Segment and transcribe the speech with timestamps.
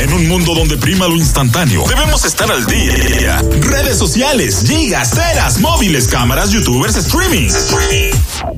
[0.00, 3.42] En un mundo donde prima lo instantáneo, debemos estar al día.
[3.60, 7.50] Redes sociales, gigas, teras, móviles, cámaras, youtubers, streaming.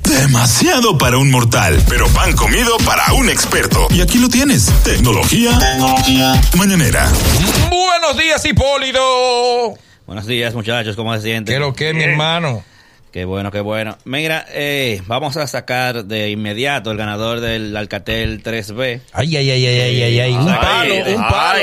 [0.02, 3.88] Demasiado para un mortal, pero pan comido para un experto.
[3.90, 4.70] Y aquí lo tienes.
[4.84, 5.58] Tecnología,
[6.58, 7.10] mañanera.
[7.70, 9.00] Buenos días, Hipólito.
[10.06, 11.54] Buenos días, muchachos, ¿cómo se sienten?
[11.54, 12.64] ¿Qué lo que, mi hermano?
[13.12, 13.98] Qué bueno, qué bueno.
[14.04, 19.00] Mira, eh, vamos a sacar de inmediato el ganador del Alcatel 3B.
[19.12, 20.32] Ay, ay, ay, ay, ay, ay, ay.
[20.32, 21.60] Un palo, ay, un palo.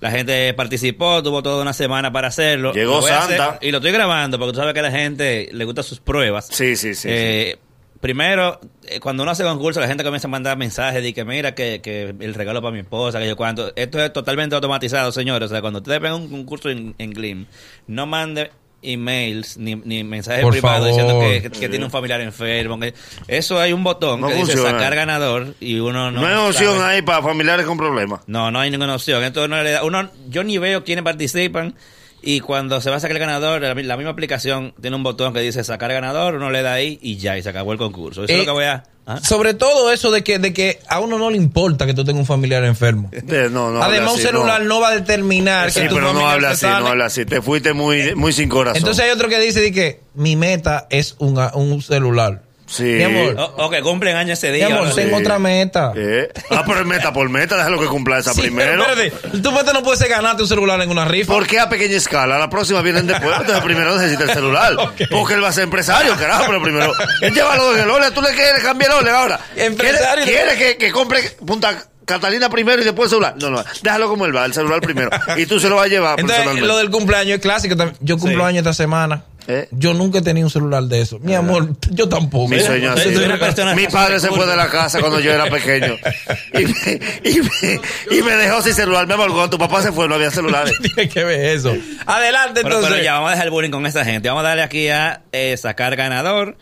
[0.00, 2.74] La gente participó, tuvo toda una semana para hacerlo.
[2.74, 3.46] Llegó Santa.
[3.52, 6.00] hacer- y lo estoy grabando porque tú sabes que a la gente le gustan sus
[6.00, 6.48] pruebas.
[6.50, 7.08] Sí, sí, sí.
[7.10, 7.56] Eh,
[7.98, 11.54] Primero, eh, cuando uno hace concurso, la gente comienza a mandar mensajes de que mira
[11.54, 13.72] que, que el regalo para mi esposa, que yo cuánto.
[13.74, 15.46] Esto es totalmente automatizado, señores.
[15.50, 17.46] O sea, cuando ustedes ven un concurso en, en Glim,
[17.86, 18.50] no mande
[18.92, 21.22] emails ni, ni mensajes Por privados favor.
[21.22, 22.78] diciendo que, que tiene un familiar enfermo.
[22.80, 22.94] que-
[23.28, 26.20] eso hay un botón No que dice sacar ganador y uno no.
[26.20, 26.94] No, hay opción sabe.
[26.96, 28.20] ahí para familiares con problemas.
[28.26, 29.22] No, no hay ninguna opción.
[29.24, 31.74] Entonces uno le da- uno, yo ni veo quiénes participan.
[32.22, 35.32] Y cuando se va a sacar el ganador, la, la misma aplicación tiene un botón
[35.32, 38.24] que dice sacar ganador, uno le da ahí y ya, y se acabó el concurso.
[38.24, 38.82] Eso Eh, es lo que voy a...
[39.08, 39.20] ¿Ah?
[39.22, 42.20] Sobre todo eso de que, de que a uno no le importa que tú tengas
[42.20, 43.10] un familiar enfermo.
[43.50, 44.80] No, no hable Además, un celular no.
[44.80, 46.80] va a determinar Sí, que tu pero no habla así, sane.
[46.80, 47.24] no habla así.
[47.24, 48.78] Te fuiste muy, muy sin corazón.
[48.78, 52.42] Entonces hay otro que dice de que mi meta es un, un celular.
[52.66, 52.82] Sí.
[52.84, 54.66] Mi amor, O, o que cumplen años ese mi día.
[54.66, 54.94] amor, ¿no?
[54.94, 55.22] tengo Sí.
[55.22, 55.92] otra meta.
[55.96, 56.28] Eh.
[56.50, 58.84] Ah, pero es meta por meta, déjalo que cumpla esa Sí, primero.
[58.86, 61.32] pero espérate, tu meta no puede ser ganarte un celular en una rifa.
[61.32, 62.38] ¿Por qué a pequeña escala?
[62.38, 63.34] La próxima vienen después.
[63.40, 64.74] Entonces primero necesita el celular.
[65.10, 66.92] Porque él va a ser empresario, carajo, pero primero.
[67.22, 68.10] Él llévalo en el ole.
[68.10, 69.40] ¿Tú le quieres cambiar el ole ahora?
[69.56, 70.24] Empresario.
[70.24, 73.34] ¿Quiere, quiere que, que compre Punta Catalina primero y después el celular?
[73.38, 73.62] No, no.
[73.82, 75.10] Déjalo como él va, el celular primero.
[75.36, 76.66] Y tú se lo vas a llevar Entonces, personalmente.
[76.68, 77.76] lo del cumpleaños es clásico.
[77.76, 77.98] también.
[78.00, 78.48] Yo cumplo Sí.
[78.48, 79.24] años esta semana.
[79.48, 79.68] ¿Eh?
[79.70, 81.20] Yo nunca he tenido un celular de eso.
[81.20, 82.48] Mi amor, yo tampoco.
[82.48, 83.10] Mi sueño así.
[83.76, 85.94] Mi padre se fue de la casa cuando yo era pequeño.
[86.52, 87.80] Y me, y me-
[88.18, 89.06] y me dejó sin celular.
[89.06, 90.76] Mi amor, cuando tu papá se fue no había celulares.
[90.82, 91.72] Tiene que ver eso.
[92.06, 92.90] Adelante, Pero, entonces.
[92.90, 94.28] pero ya, vamos a dejar el bullying con esta gente.
[94.28, 96.56] Vamos a darle aquí a eh, sacar ganador.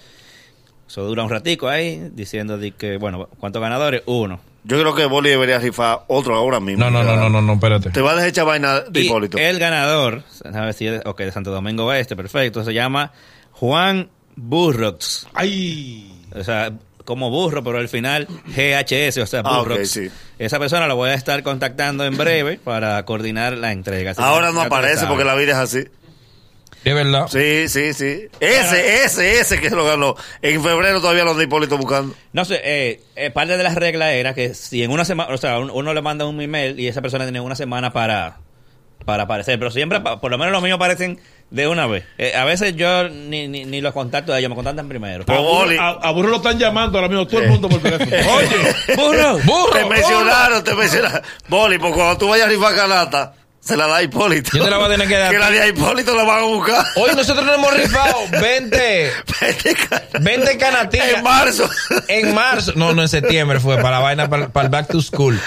[0.86, 4.02] Eso dura un ratico ahí, diciendo de que, bueno, ¿cuántos ganadores?
[4.06, 4.40] Uno.
[4.66, 6.84] Yo creo que Boli debería rifar otro ahora mismo.
[6.84, 7.90] No, no, no, no, no, no, espérate.
[7.90, 9.36] Te va a dejar echar vaina de Y Hipólito.
[9.38, 11.02] el ganador, ¿sabes si es?
[11.04, 12.64] Ok, de Santo Domingo Oeste, perfecto.
[12.64, 13.12] Se llama
[13.52, 15.26] Juan Burrox.
[15.34, 16.10] Ay.
[16.34, 16.72] O sea,
[17.04, 19.90] como burro, pero al final GHS, o sea, Ah, ok, Burrox.
[19.90, 20.08] sí.
[20.38, 24.12] Esa persona la voy a estar contactando en breve para coordinar la entrega.
[24.12, 25.84] Así Ahora no aparece porque la vida es así.
[26.84, 27.26] De verdad.
[27.28, 28.28] Sí, sí, sí.
[28.40, 30.14] Ese, ese, ese que lo ganó.
[30.42, 32.14] En febrero todavía lo anda Hipólito buscando.
[32.32, 35.38] No sé, eh, eh, parte de las reglas era que si en una semana, o
[35.38, 38.36] sea, un- uno le manda un email y esa persona tiene una semana para,
[39.06, 41.18] para aparecer, pero siempre, por lo menos los míos aparecen
[41.50, 42.04] de una vez.
[42.18, 45.24] Eh, a veces yo ni, ni, ni los contacto a ellos, me contactan primero.
[45.24, 48.10] Pues, Boli, A, a Burro lo están llamando ahora mismo todo el mundo por teléfono.
[48.34, 49.38] Oye, ¡Burro!
[49.38, 49.88] Burro, te burro.
[49.88, 51.22] mencionaron, te mencionaron.
[51.48, 53.34] Boli, porque cuando tú vayas a rifar canasta,
[53.64, 54.58] se la da a Hipólito.
[54.58, 55.30] Yo te la voy a tener que dar.
[55.30, 56.84] Que la de a Hipólito la van a buscar.
[56.96, 59.10] Hoy nosotros nos hemos rifado 20,
[60.20, 61.14] 20 canatillas.
[61.14, 61.70] En marzo.
[62.08, 62.72] En marzo.
[62.76, 65.40] No, no, en septiembre fue para la vaina, para, para el back to school.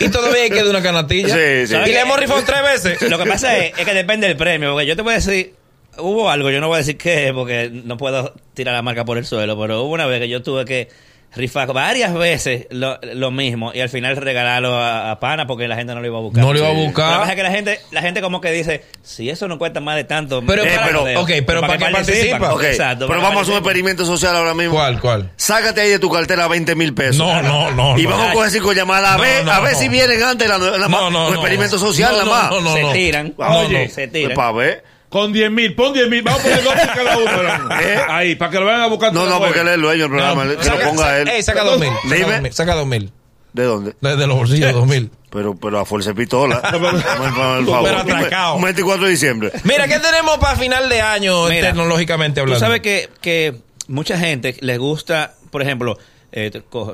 [0.00, 1.28] Y todavía hay que de una canastilla.
[1.28, 1.74] Sí, sí.
[1.74, 3.02] Y le hemos rifado tres veces.
[3.08, 5.54] Lo que pasa es, es que depende del premio, porque yo te voy a decir,
[5.98, 9.18] hubo algo, yo no voy a decir qué, porque no puedo tirar la marca por
[9.18, 10.88] el suelo, pero hubo una vez que yo tuve que
[11.34, 15.76] rifar varias veces lo, lo mismo y al final regalarlo a, a pana porque la
[15.76, 16.42] gente no lo iba a buscar.
[16.44, 17.18] No lo iba a que buscar.
[17.20, 19.96] pasa es que la gente, la gente como que dice, si eso no cuesta más
[19.96, 22.40] de tanto, Pero Eh, para- pero- ok, pero ¿para qué participan.
[22.40, 22.52] participa?
[22.54, 23.06] Ok, Exacto.
[23.08, 23.56] pero vamos a un participen.
[23.64, 24.74] experimento social ahora mismo.
[24.74, 25.30] ¿Cuál, cuál?
[25.36, 27.16] Sácate ahí de tu cartera 20 mil pesos.
[27.16, 27.98] No, no, no.
[27.98, 28.10] Y no.
[28.10, 29.78] vamos a coger cinco llamadas a ver, no, a ver no.
[29.78, 31.34] si vienen antes la, la, la- No, no, un no.
[31.40, 32.50] experimento social No, nada más.
[32.50, 32.92] no, no, se no.
[32.92, 33.34] tiran.
[33.38, 33.88] Oye.
[33.88, 34.34] se Pues tiran.
[34.36, 34.84] para ver.
[35.12, 36.22] Con 10 mil, pon 10 mil.
[36.22, 37.70] Vamos a poner dos por cada uno.
[37.82, 37.98] ¿Eh?
[38.08, 39.12] Ahí, para que lo vayan a buscar.
[39.12, 40.42] No, todo no, porque él es el dueño del programa.
[40.48, 41.28] que lo Saca- ponga él.
[41.28, 41.90] Ey, saca dos mil.
[41.90, 42.32] Saca Dime.
[42.32, 42.52] dos mil.
[42.52, 43.12] Saca dos mil.
[43.52, 43.94] ¿De dónde?
[44.00, 45.10] Desde los bolsillos dos mil.
[45.30, 46.60] Pero, pero a fuerza de pistola.
[46.72, 48.56] Pero atracado.
[48.56, 49.52] Un 24 de diciembre.
[49.64, 52.60] Mira, ¿qué tenemos para final de año Mira, tecnológicamente Tú hablando?
[52.60, 53.54] sabes que, que
[53.88, 55.98] mucha gente les gusta, por ejemplo,
[56.32, 56.50] eh,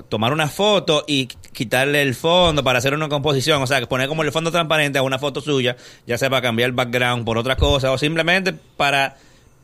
[0.09, 4.23] tomar una foto y quitarle el fondo para hacer una composición, o sea, poner como
[4.23, 5.77] el fondo transparente a una foto suya,
[6.07, 9.17] ya sea para cambiar el background por otra cosa o simplemente para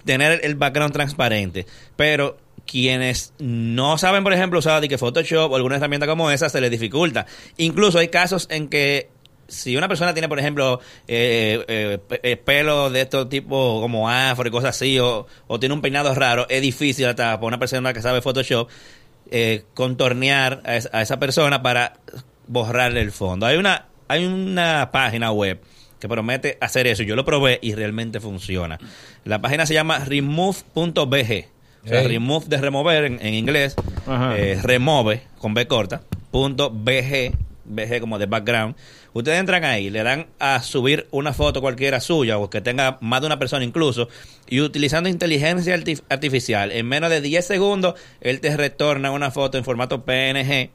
[0.05, 1.67] tener el background transparente.
[1.97, 2.37] Pero
[2.67, 6.61] quienes no saben, por ejemplo, usar de que Photoshop o alguna herramienta como esa, se
[6.61, 7.27] les dificulta.
[7.56, 9.09] Incluso hay casos en que
[9.49, 14.49] si una persona tiene, por ejemplo, eh, eh, eh, pelo de estos tipos como afro
[14.49, 17.93] y cosas así, o, o tiene un peinado raro, es difícil hasta para una persona
[17.93, 18.69] que sabe Photoshop
[19.37, 21.95] eh, contornear a, es- a esa persona para
[22.47, 23.47] borrarle el fondo.
[23.47, 25.61] Hay una, hay una página web
[25.99, 27.03] que promete hacer eso.
[27.03, 28.79] Yo lo probé y realmente funciona.
[29.25, 31.49] La página se llama remove.bg.
[31.85, 33.75] O sea, remove de remover en, en inglés,
[34.37, 37.33] eh, remove con B corta, punto BG
[37.65, 38.77] VG como de background.
[39.13, 43.21] Ustedes entran ahí, le dan a subir una foto cualquiera suya o que tenga más
[43.21, 44.09] de una persona incluso,
[44.49, 49.59] y utilizando inteligencia artif- artificial, en menos de 10 segundos, él te retorna una foto
[49.59, 50.71] en formato PNG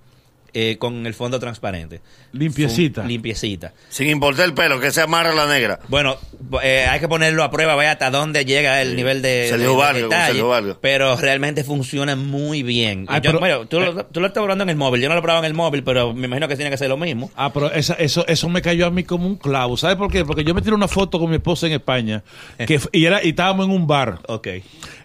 [0.53, 2.01] eh, con el fondo transparente.
[2.31, 3.01] Limpiecita.
[3.01, 3.73] Fun- Limpiecita.
[3.89, 5.79] Sin importar el pelo, que sea amarra la negra.
[5.87, 6.17] Bueno,
[6.63, 10.01] eh, hay que ponerlo a prueba, vea hasta dónde llega el nivel de, Sergio de-
[10.01, 13.05] de pero realmente funciona muy bien.
[13.07, 15.15] Ay, Yo- pero- bueno, tú, lo, tú lo estás probando en el móvil, yo no
[15.15, 17.31] lo probaba en el móvil, pero me imagino que tiene que ser lo mismo.
[17.35, 19.77] Ah, pero esa- eso, eso me cayó a mí como un clavo.
[19.77, 20.23] ¿Sabes por qué?
[20.25, 22.23] Porque yo me tiré una foto con mi esposa en España
[22.65, 24.19] que, f- y, era, y estábamos en un bar.
[24.27, 24.47] Ok.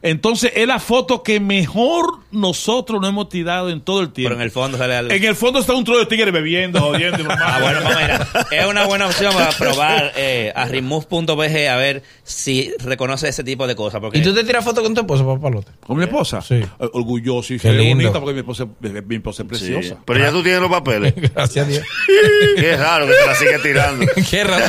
[0.02, 4.31] Entonces, es la foto que mejor nosotros nos hemos tirado en todo el tiempo.
[4.31, 5.12] Pero en el fondo sale algo.
[5.12, 7.23] En el fondo está un trozo de tigre bebiendo, jodiendo.
[7.23, 11.77] y Ah, bueno, pues mira, es una buena opción para probar eh, a remove.bg a
[11.77, 14.01] ver si reconoce ese tipo de cosas.
[14.01, 15.73] Porque ¿Y tú te tiras foto con tu esposa, papalote?
[15.87, 16.41] ¿Con mi esposa?
[16.43, 16.55] Sí.
[16.57, 17.97] Eh, Orgulloso y Qué lindo.
[18.05, 19.49] bonita porque mi esposa, mi esposa es Sí.
[19.49, 19.97] preciosa.
[20.05, 21.15] Pero ya tú tienes los papeles.
[21.35, 21.85] Gracias a Dios.
[22.57, 24.07] Qué raro que te la sigue tirando.
[24.31, 24.65] Qué raro.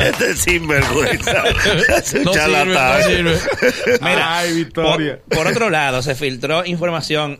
[0.00, 1.44] este es sinvergüenza.
[1.98, 3.00] Es un No sirve, charlatán.
[3.00, 3.38] no sirve.
[4.00, 5.20] Mira, Ay, Victoria.
[5.28, 7.38] Por, por otro lado, se filtró información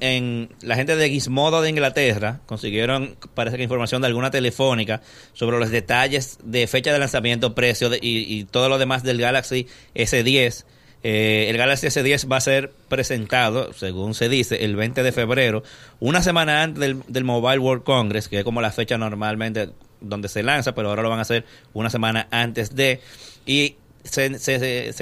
[0.61, 2.41] la gente de Gizmodo de Inglaterra.
[2.47, 7.91] Consiguieron, parece que información de alguna telefónica sobre los detalles de fecha de lanzamiento, precio
[7.91, 10.65] de- y, todo lo demás del Galaxy S10.
[11.03, 15.62] Eh, el Galaxy S10 va a ser presentado, según se dice, el 20 de febrero,
[16.00, 20.43] una semana antes del, Mobile World Congress, que es como la fecha normalmente donde se
[20.43, 21.44] lanza, pero ahora lo van a hacer
[21.75, 23.00] una semana antes de.
[23.44, 24.29] Y se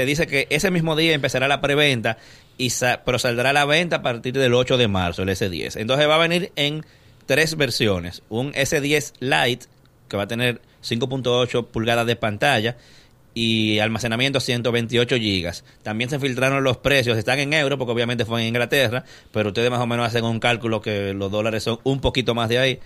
[0.06, 2.18] dice que ese mismo día empezará la preventa,
[2.62, 5.76] y sa- pero saldrá a la venta a partir del 8 de marzo, el S10.
[5.76, 6.84] Entonces va a venir en
[7.26, 8.22] tres versiones.
[8.28, 9.66] Un S10 Lite,
[10.08, 12.76] que va a tener 5.8 pulgadas de pantalla
[13.34, 15.64] y almacenamiento 128 gigas.
[15.82, 19.70] También se filtraron los precios, están en euros porque obviamente fue en Inglaterra, pero ustedes
[19.70, 22.78] más o menos hacen un cálculo que los dólares son un poquito más de ahí.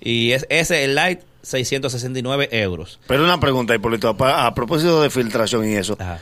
[0.00, 3.00] Y es ese, el Lite, 669 euros.
[3.06, 5.96] Pero una pregunta, Hipólito, a, a propósito de filtración y eso.
[5.98, 6.20] Ajá.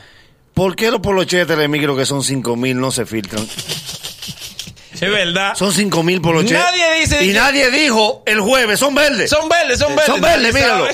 [0.53, 3.47] ¿Por qué los polochetes de micro que son 5 mil no se filtran?
[4.93, 5.55] Es verdad.
[5.55, 6.59] Son 5 mil polochetes.
[6.59, 9.29] Nadie dice Y nadie dijo el jueves, son verdes.
[9.29, 10.05] Son verdes, son verdes.
[10.05, 10.87] Son verdes, míralo.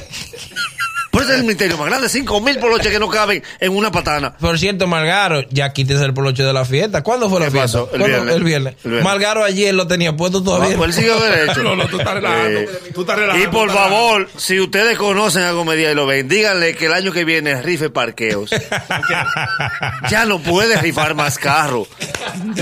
[1.12, 3.92] Por eso es el misterio más grande, 5 mil poloches que no caben en una
[3.92, 4.38] patana.
[4.38, 7.02] Por cierto, Margaro, ya quítese el poloche de la fiesta.
[7.04, 7.80] ¿Cuándo fue la ¿Qué fiesta?
[7.80, 8.06] El ¿Cuándo?
[8.08, 8.36] viernes.
[8.36, 8.74] El viernes.
[8.84, 9.04] El viernes.
[9.04, 10.76] Margaro ayer lo tenía puesto todavía.
[10.76, 11.64] Ah, pues él siguió derecho.
[11.64, 12.60] No, no, tú estás relajando.
[12.60, 13.44] Eh, Tú estás relajando.
[13.44, 16.94] Y por estás favor, si ustedes conocen a Comedia y lo ven, díganle que el
[16.94, 18.52] año que viene rife parqueos.
[20.10, 21.88] ya no puede rifar más carro.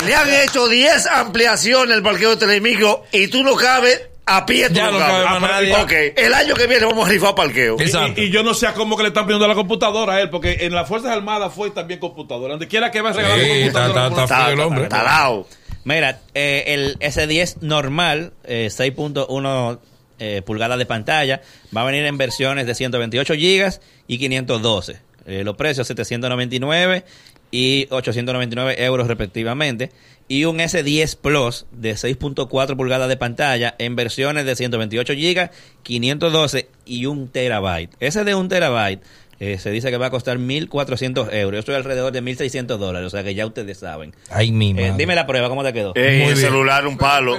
[0.06, 4.68] Le han hecho 10 ampliaciones al parqueo de Telemicro y tú no cabes a pie.
[4.68, 5.26] tú Ya no cabe cabes.
[5.26, 5.84] más Ah, pero- nadie.
[6.12, 7.80] Ok, el año que viene vamos a rifar parqueo.
[7.80, 8.22] Exacto.
[8.22, 10.22] Y, y yo no sé a cómo que le están pidiendo a la computadora a
[10.22, 12.54] él, porque en las Fuerzas Armadas fue también computadora.
[12.54, 14.08] Donde quiera que va a regalar Sí, computadora.
[14.10, 14.84] está- está- el hombre.
[14.84, 15.48] está talao.
[15.86, 19.80] Mira, eh, el S10 normal, eh, 6.1
[20.20, 21.42] eh, pulgadas de pantalla,
[21.76, 24.98] va a venir en versiones de 128 gigas y 512.
[25.26, 27.06] Eh, los precios 799
[27.52, 29.92] y 899 euros respectivamente.
[30.30, 35.52] Y un S10 Plus de 6.4 pulgadas de pantalla en versiones de 128 gigas,
[35.84, 37.92] 512 y 1 terabyte.
[38.00, 39.02] Ese de 1 terabyte
[39.40, 41.54] eh, se dice que va a costar 1.400 euros.
[41.54, 44.16] Yo estoy alrededor de 1.600 dólares, o sea que ya ustedes saben.
[44.32, 45.94] Ay, mi Eh, dime la prueba, ¿cómo te quedó?
[45.96, 46.38] Eh, Muy el bien.
[46.38, 47.38] celular, un palo.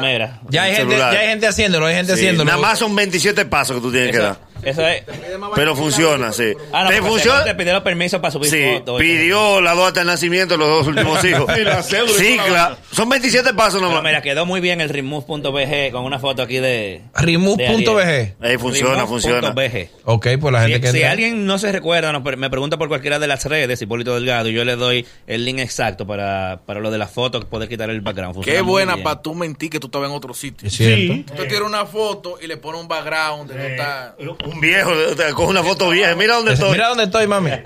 [0.00, 0.40] Mira.
[0.50, 2.50] ya, hay gente, ya hay gente haciéndolo, hay gente Sí, haciéndolo.
[2.50, 4.38] nada más son 27 pasos que tú tienes que dar.
[4.62, 5.02] Eso es.
[5.54, 6.52] Pero funciona, sí.
[6.72, 7.44] Ah, no, ¿Te porque funciona?
[7.44, 9.00] Te pidió los permisos para subir Sí, fotos.
[9.00, 11.46] pidió la data de nacimiento de los dos últimos hijos.
[11.58, 12.76] Y la cédula y Sí, toda la claro.
[12.92, 14.02] Son 27 pasos Pero nomás.
[14.04, 17.02] mira, quedó muy bien el remove.bg con una foto aquí de.
[17.14, 18.34] Remove.bg.
[18.40, 19.40] Ahí funciona, funciona.
[19.52, 19.90] Remove.bg.
[20.04, 22.76] Ok, pues la gente Si, que si entra- alguien no se recuerda, no, me pregunta
[22.78, 26.60] por cualquiera de las redes, Hipólito Delgado, y yo le doy el link exacto para,
[26.66, 28.34] para lo de la foto, poder quitar el background.
[28.34, 29.04] Qué Funciona muy buena bien.
[29.04, 30.68] para tú mentir que tú estabas en otro sitio.
[30.68, 31.14] Es cierto.
[31.14, 31.24] Sí.
[31.36, 34.14] Tú tiras una foto y le pones un background de no estar-
[34.52, 36.14] Un viejo, te coge una foto vieja.
[36.14, 36.72] Mira dónde estoy.
[36.72, 37.50] Mira dónde estoy, mami.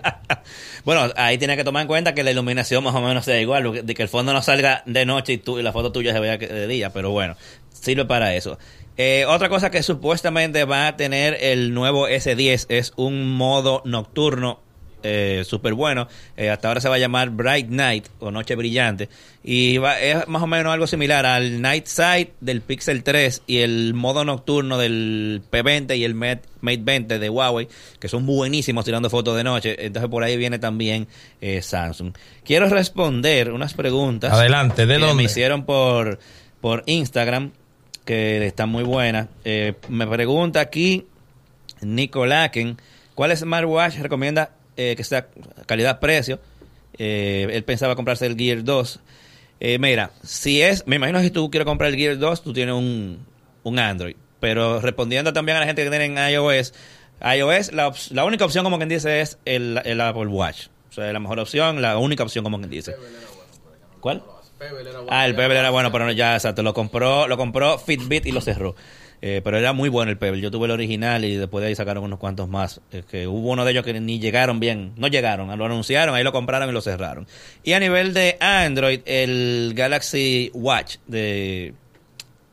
[0.85, 3.87] Bueno, ahí tienes que tomar en cuenta que la iluminación más o menos sea igual,
[3.87, 6.19] de que el fondo no salga de noche y, tú, y la foto tuya se
[6.19, 7.37] vea que- de día, pero bueno,
[7.73, 8.59] sirve para eso.
[8.97, 14.59] Eh, otra cosa que supuestamente va a tener el nuevo S10 es un modo nocturno
[15.03, 16.09] eh, súper bueno.
[16.37, 19.09] Eh, hasta ahora se va a llamar Bright Night o Noche Brillante.
[19.45, 23.59] Y va- es más o menos algo similar al Night Sight del Pixel 3 y
[23.59, 27.69] el modo nocturno del P20 y el Mate, Mate 20 de Huawei,
[27.99, 29.85] que son buenísimos tirando fotos de noche.
[29.85, 31.09] Entonces por ahí viene también
[31.41, 32.13] eh, Samsung.
[32.45, 34.33] Quiero responder unas preguntas.
[34.33, 35.15] Adelante, ¿de que?
[35.15, 36.21] Me hicieron por,
[36.61, 37.51] por Instagram,
[38.05, 39.27] que están muy buenas.
[39.45, 41.07] Eh, me pregunta aquí
[41.81, 42.77] Nicolaken,
[43.15, 45.29] ¿cuál smartwatch recomienda eh, que sea
[45.67, 46.41] calidad-precio?
[46.99, 49.01] Eh, él pensaba comprarse el Gear 2.
[49.61, 52.53] Eh, mira, si es, me imagino que si tú quieres comprar el Gear 2, tú
[52.53, 53.25] tienes un,
[53.63, 54.17] un Android.
[54.41, 56.75] Pero respondiendo también a la gente que tiene iOS,
[57.23, 60.67] iOS, la, la única opción, como quien dice, es el, el Apple Watch.
[60.91, 62.95] O sea, la mejor opción, la única opción, como quien dice.
[64.01, 64.23] ¿Cuál?
[65.09, 66.63] Ah, el Pebble era bueno, pero no, ya, exacto.
[66.63, 68.75] Lo compró, lo compró Fitbit y lo cerró.
[69.25, 70.41] Eh, pero era muy bueno el Pebble.
[70.41, 72.81] Yo tuve el original y después de ahí sacaron unos cuantos más.
[73.09, 74.93] Que hubo uno de ellos que ni llegaron bien.
[74.97, 77.29] No llegaron, lo anunciaron, ahí lo compraron y lo cerraron.
[77.63, 81.73] Y a nivel de Android, el Galaxy Watch de,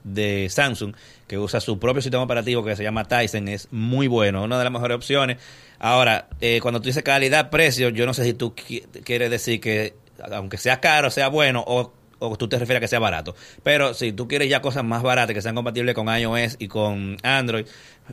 [0.04, 0.94] de Samsung,
[1.28, 4.64] que usa su propio sistema operativo que se llama Tyson, es muy bueno, una de
[4.64, 5.38] las mejores opciones.
[5.80, 9.96] Ahora, eh, cuando tú dices calidad-precio, yo no sé si tú qui- quieres decir que,
[10.32, 13.36] aunque sea caro, sea bueno, o, o tú te refieres a que sea barato.
[13.64, 17.18] Pero si tú quieres ya cosas más baratas que sean compatibles con iOS y con
[17.24, 17.66] Android,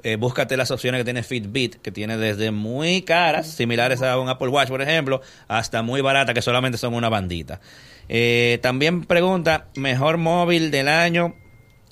[0.03, 4.29] eh, búscate las opciones que tiene Fitbit, que tiene desde muy caras, similares a un
[4.29, 7.61] Apple Watch, por ejemplo, hasta muy baratas, que solamente son una bandita.
[8.09, 11.35] Eh, también pregunta, mejor móvil del año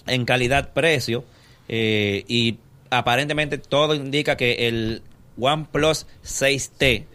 [0.06, 1.24] en calidad-precio.
[1.66, 2.58] eh, y
[2.90, 5.02] aparentemente todo indica que el
[5.38, 7.06] OnePlus 6T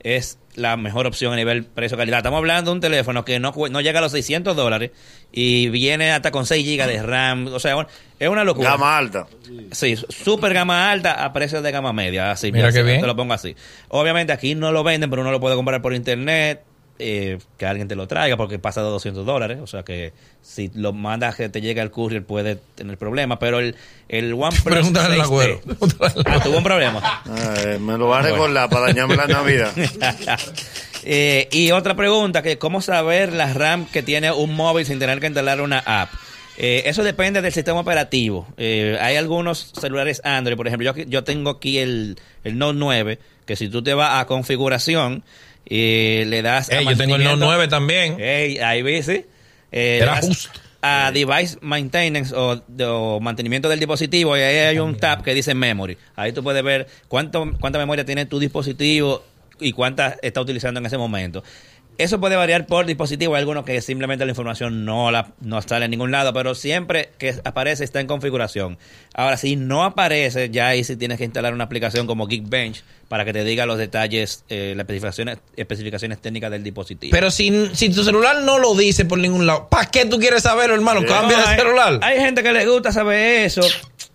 [0.00, 2.18] es la mejor opción a nivel precio-calidad.
[2.18, 4.90] Estamos hablando de un teléfono que no, no llega a los 600 dólares
[5.32, 7.46] y viene hasta con 6 GB de RAM.
[7.48, 7.88] O sea, bueno,
[8.18, 8.70] es una locura.
[8.70, 9.26] Gama alta.
[9.72, 12.32] Sí, super gama alta a precios de gama media.
[12.32, 13.00] Así, Mira qué bien.
[13.00, 13.54] Te lo pongo así.
[13.88, 16.62] Obviamente aquí no lo venden, pero uno lo puede comprar por internet.
[17.00, 19.58] Eh, que alguien te lo traiga porque pasa de 200 dólares.
[19.62, 23.38] O sea que si lo mandas que te llegue al courier puede tener problemas.
[23.38, 23.74] Pero el,
[24.08, 24.62] el OnePlus.
[24.62, 25.60] Pregúntale al 6T, agüero.
[26.26, 27.22] Ah, tuvo un problema.
[27.24, 29.72] Ay, me lo va a recordar para dañarme la Navidad.
[31.02, 35.18] Eh, y otra pregunta, que cómo saber la RAM que tiene un móvil sin tener
[35.18, 36.10] que instalar una app.
[36.62, 38.46] Eh, eso depende del sistema operativo.
[38.58, 43.18] Eh, hay algunos celulares Android, por ejemplo, yo, yo tengo aquí el, el Note 9,
[43.46, 45.24] que si tú te vas a configuración,
[45.66, 46.70] eh, le das...
[46.70, 48.16] a yo tengo el Note mantenimiento- 9 también.
[48.20, 49.24] Ey, ves, sí.
[49.72, 50.50] Eh, Era justo.
[50.82, 55.98] A device maintenance o mantenimiento del dispositivo y ahí hay un tab que dice memory.
[56.16, 59.22] Ahí tú puedes ver cuánto, cuánta memoria tiene tu dispositivo
[59.60, 61.44] y cuánta está utilizando en ese momento.
[62.00, 63.34] Eso puede variar por dispositivo.
[63.34, 67.10] Hay algunos que simplemente la información no la no sale en ningún lado, pero siempre
[67.18, 68.78] que aparece está en configuración.
[69.12, 73.24] Ahora, si no aparece, ya ahí sí tienes que instalar una aplicación como Geekbench para
[73.26, 77.10] que te diga los detalles, eh, las especificaciones, especificaciones técnicas del dispositivo.
[77.10, 80.44] Pero si, si tu celular no lo dice por ningún lado, ¿para qué tú quieres
[80.44, 81.04] saberlo, hermano?
[81.04, 81.98] Cambia de celular.
[82.02, 83.62] Hay gente que le gusta saber eso.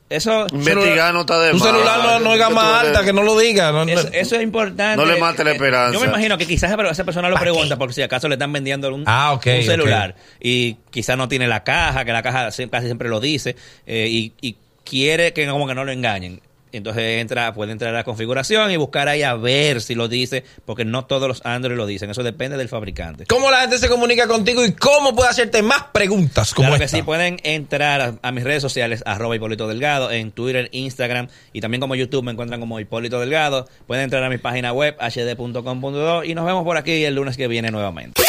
[0.07, 1.67] Eso, Investigar no está de Tu más.
[1.67, 3.71] celular no, no Tú eres- alta, que no lo diga.
[3.71, 4.97] no- no- eso, eso es importante.
[5.03, 5.93] No le mate la Eh, esperanza.
[5.93, 8.93] Yo me imagino que quizás esa persona lo pregunta porque si acaso le están vendiendo
[8.93, 13.09] un, Ah, un celular y quizás no tiene la caja, que la caja casi siempre
[13.09, 13.55] lo dice
[13.87, 16.39] eh, y, y quiere que como que no lo engañen.
[16.77, 20.43] Entonces entra, puede entrar a la configuración y buscar ahí a ver si lo dice,
[20.65, 22.09] porque no todos los Android lo dicen.
[22.09, 23.25] Eso depende del fabricante.
[23.25, 26.87] ¿Cómo la gente se comunica contigo y cómo puede hacerte más preguntas como Claro que
[26.87, 31.61] sí, pueden entrar a, a mis redes sociales, arroba Hipólito Delgado, en Twitter, Instagram y
[31.61, 33.67] también como YouTube me encuentran como Hipólito Delgado.
[33.87, 37.47] Pueden entrar a mi página web, hd.com.do y nos vemos por aquí el lunes que
[37.47, 38.21] viene nuevamente.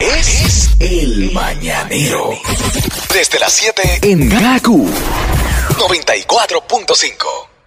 [0.00, 2.30] Es el mañanero.
[3.12, 4.88] Desde las 7 en Gaku
[5.78, 7.57] 94.5.